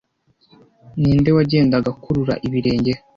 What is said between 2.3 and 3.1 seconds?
ibirenge